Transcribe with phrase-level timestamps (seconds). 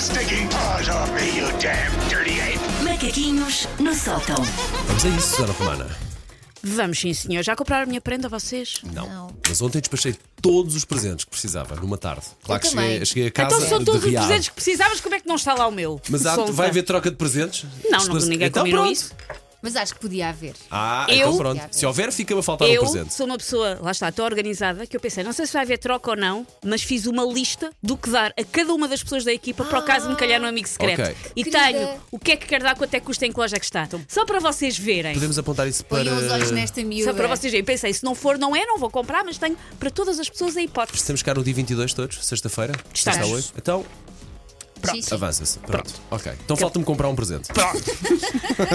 [0.00, 2.58] your stinking paws off me, you damn dirty ape!
[2.84, 4.36] Macaquinhos no sótão.
[4.86, 5.86] Vamos a isso, Susana Romana.
[6.62, 7.42] Vamos sim, senhor.
[7.42, 8.80] Já compraram a minha prenda, vocês?
[8.94, 9.06] Não.
[9.08, 9.36] Não.
[9.48, 12.22] Mas ontem despachei todos os presentes que precisava, numa tarde.
[12.44, 12.90] Claro que também.
[12.90, 14.26] cheguei, cheguei a casa então são todos de os riado.
[14.26, 16.00] presentes que precisavas, como é que não está lá o meu?
[16.08, 17.66] Mas há- vai haver troca de presentes?
[17.90, 18.96] Não, não, ninguém então, combinou pronto.
[18.96, 19.12] isso.
[19.62, 20.54] Mas acho que podia haver.
[20.70, 21.68] Ah, Eu- então pronto.
[21.70, 23.12] Se houver, fica-me a faltar Eu um presente.
[23.14, 25.78] sou uma pessoa, lá está, tão organizada que eu pensei, não sei se vai haver
[25.78, 29.24] troca ou não, mas fiz uma lista do que dar a cada uma das pessoas
[29.24, 31.02] da equipa para o caso de me calhar no amigo secreto.
[31.02, 31.16] Ok.
[31.36, 31.64] E Querida.
[31.64, 33.58] tenho o que é que quer dar, quanto é que custa, em que loja é
[33.58, 33.88] que está.
[34.08, 35.12] Só para vocês verem.
[35.14, 36.04] Podemos apontar isso para.
[36.04, 37.10] Ponham os olhos nesta miúda.
[37.10, 37.64] Só para vocês verem.
[37.64, 40.56] Pensei, se não for, não é, não vou comprar, mas tenho para todas as pessoas
[40.56, 40.98] a hipótese.
[40.98, 42.72] Estamos cá no dia 22 todos, sexta-feira.
[42.94, 43.18] Estamos.
[43.18, 43.52] Sexta a oito.
[43.56, 43.84] Então,
[44.88, 45.14] Sim, sim.
[45.14, 45.58] avança-se.
[45.60, 45.92] Pronto.
[46.10, 46.32] Ok.
[46.44, 47.48] Então falta-me comprar um presente.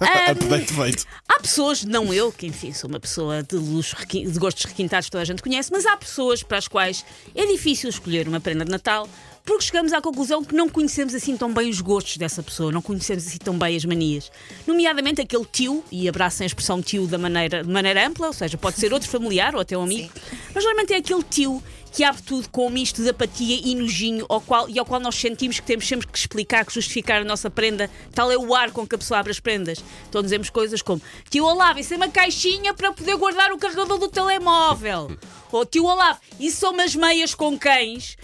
[0.00, 1.04] Ah, Aproveito feito.
[1.28, 5.22] Há pessoas, não eu, que enfim sou uma pessoa de luxo, de gostos requintados, toda
[5.22, 8.70] a gente conhece, mas há pessoas para as quais é difícil escolher uma prenda de
[8.70, 9.08] Natal
[9.48, 12.82] porque chegamos à conclusão que não conhecemos assim tão bem os gostos dessa pessoa, não
[12.82, 14.30] conhecemos assim tão bem as manias.
[14.66, 18.58] Nomeadamente aquele tio, e abracem a expressão tio da maneira, de maneira ampla, ou seja,
[18.58, 20.12] pode ser outro familiar ou até um amigo,
[20.54, 24.26] mas normalmente é aquele tio que abre tudo com um misto de apatia e nojinho
[24.28, 27.24] ao qual, e ao qual nós sentimos que temos sempre que explicar, que justificar a
[27.24, 27.90] nossa prenda.
[28.12, 29.78] Tal é o ar com que a pessoa abre as prendas.
[30.08, 31.00] Então dizemos coisas como:
[31.30, 35.16] Tio Olavo, isso é uma caixinha para poder guardar o carregador do telemóvel.
[35.50, 38.17] Ou Tio Olavo, isso são umas meias com cães.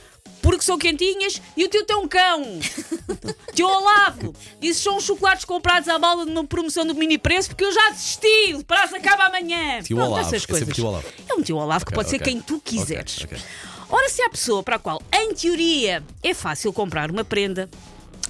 [0.45, 2.61] Porque são quentinhas e o tio tem um cão.
[3.55, 7.65] Tio Olavo, isso são os chocolates comprados à bala numa promoção do mini preço porque
[7.65, 8.55] eu já desisti.
[8.55, 9.81] O prazo acaba amanhã.
[9.81, 10.75] Tio Pronto, Olavo, essas é coisas.
[10.75, 11.07] tio Olavo.
[11.27, 12.31] É um tio Olavo que pode ser ok.
[12.31, 13.23] quem tu quiseres.
[13.23, 13.45] Ok, ok.
[13.89, 17.71] Ora, se há pessoa para a qual, em teoria, é fácil comprar uma prenda,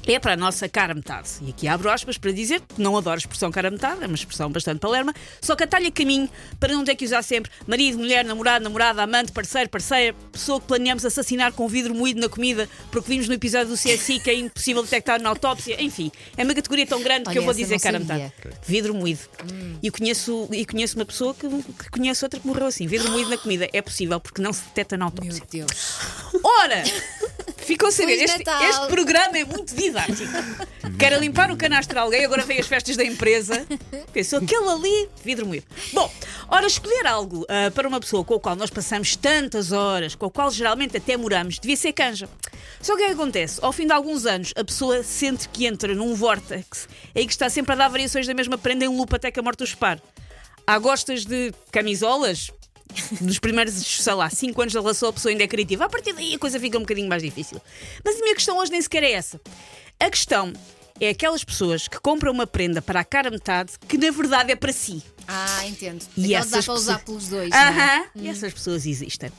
[0.07, 1.29] é para a nossa cara metade.
[1.43, 4.15] E aqui abro aspas para dizer que não adoro a expressão cara metade, é uma
[4.15, 8.25] expressão bastante palerma, só que atalha caminho para não ter que usar sempre marido, mulher,
[8.25, 13.09] namorado, namorada, amante, parceiro, parceira, pessoa que planeamos assassinar com vidro moído na comida, porque
[13.09, 15.81] vimos no episódio do CSI que é impossível detectar na autópsia.
[15.83, 18.33] Enfim, é uma categoria tão grande que Olha, eu vou dizer cara metade.
[18.67, 19.21] Vidro moído.
[19.83, 22.87] E, conheço, e conheço uma pessoa que, que conhece outra que morreu assim.
[22.87, 23.69] Vidro moído na comida.
[23.73, 25.43] É possível, porque não se detecta na autópsia.
[25.53, 25.99] Meu Deus.
[26.43, 26.83] Ora!
[27.65, 28.69] Ficou a saber, Feliz este, Natal.
[28.69, 30.33] este programa é muito didático.
[30.99, 33.67] Quero limpar o canastro de alguém, agora vem as festas da empresa.
[34.13, 35.67] Pensou, aquele ali, vidro moído.
[35.93, 36.11] Bom,
[36.49, 40.27] ora, escolher algo ah, para uma pessoa com a qual nós passamos tantas horas, com
[40.27, 42.29] a qual geralmente até moramos, devia ser canja.
[42.81, 43.59] Só que o que é acontece?
[43.63, 47.49] Ao fim de alguns anos, a pessoa sente que entra num vórtex em que está
[47.49, 50.03] sempre a dar variações da mesma prenda em loop até que a morte os separe.
[50.67, 52.51] Há gostas de camisolas?
[53.21, 55.85] Nos primeiros, sei lá, 5 anos da relação, a pessoa ainda é criativa.
[55.85, 57.61] A partir daí a coisa fica um bocadinho mais difícil.
[58.05, 59.41] Mas a minha questão hoje nem sequer é essa.
[60.01, 60.53] A questão
[61.01, 64.57] é aquelas pessoas que compram uma prenda para a cara metade que na verdade é
[64.57, 65.03] para si.
[65.27, 66.05] Ah, entendo.
[66.17, 67.51] E Aquelas dá essas para usar pessoas- pelos dois.
[67.51, 67.69] não é?
[67.69, 69.31] Aham, e essas pessoas existem.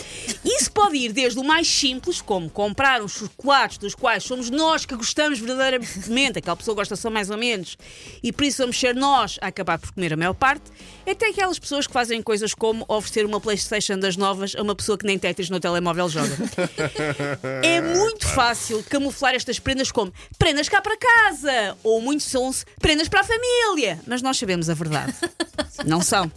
[0.44, 4.86] Isso pode ir desde o mais simples, como comprar uns chocolates dos quais somos nós
[4.86, 7.78] que gostamos verdadeiramente, aquela pessoa gosta só mais ou menos,
[8.24, 10.64] e por isso vamos ser nós a acabar por comer a maior parte,
[11.10, 14.98] até aquelas pessoas que fazem coisas como oferecer uma Playstation das novas a uma pessoa
[14.98, 16.36] que nem Tetris no telemóvel joga.
[17.64, 23.08] É muito fácil camuflar estas prendas como prendas cá para casa, ou muito sons, prendas
[23.08, 25.14] para a família, mas nós sabemos a verdade.
[25.86, 26.32] Não são.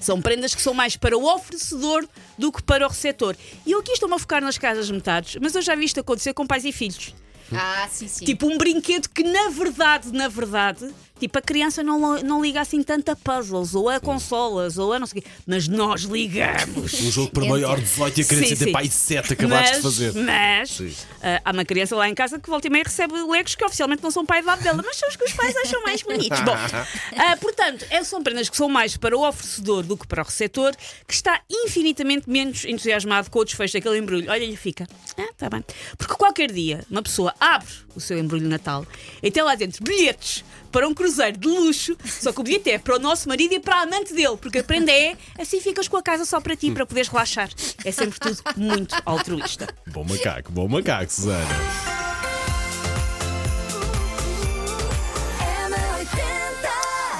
[0.00, 2.08] São prendas que são mais para o oferecedor
[2.38, 3.36] do que para o receptor.
[3.64, 6.32] E eu aqui estou-me a focar nas casas metades, mas eu já vi isto acontecer
[6.32, 7.14] com pais e filhos.
[7.52, 8.24] Ah, sim, sim.
[8.24, 12.82] Tipo um brinquedo que, na verdade, na verdade, tipo a criança não, não liga assim
[12.82, 15.28] tanto a puzzles, ou a consolas, ou a não sei o quê.
[15.46, 16.94] Mas nós ligamos.
[16.94, 19.76] Um jogo para maior de 18 e a criança Sim, tem pai 7 acabaste mas,
[19.76, 20.14] de fazer.
[20.14, 23.64] Mas ah, há uma criança lá em casa que volta e meia recebe legos que
[23.64, 26.02] oficialmente não são pai de lado dela, mas são os que os pais acham mais
[26.02, 26.40] bonitos.
[26.40, 26.54] Bom,
[27.16, 30.24] ah, portanto, essas são prendas que são mais para o oferecedor do que para o
[30.24, 30.74] receptor,
[31.06, 34.30] que está infinitamente menos entusiasmado com o desfecho daquele embrulho.
[34.30, 34.86] Olha, ele fica.
[35.18, 35.64] Ah, tá bem.
[35.96, 38.86] Porque qualquer dia uma pessoa abre o seu embrulho de Natal
[39.22, 41.05] e tem lá dentro bilhetes para um cruzeiro
[41.38, 44.12] de luxo, só que o bilhete é para o nosso marido e para a amante
[44.12, 47.08] dele, porque a prenda é assim ficas com a casa só para ti, para poderes
[47.08, 47.48] relaxar.
[47.84, 49.68] É sempre tudo muito altruísta.
[49.86, 51.46] Bom macaco, bom macaco, Susana.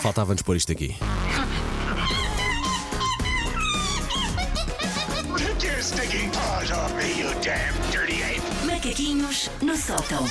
[0.02, 0.96] Faltava-nos pôr isto aqui.
[8.64, 10.24] Macaquinhos no sótão.